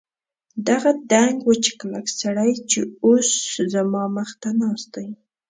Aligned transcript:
دغه 0.67 0.91
دنګ 1.11 1.37
وچ 1.49 1.65
کلک 1.79 2.05
سړی 2.21 2.51
چې 2.69 2.79
اوس 3.05 3.29
زما 3.73 4.03
مخ 4.15 4.29
ته 4.41 4.49
ناست 4.59 4.87
دی. 4.95 5.07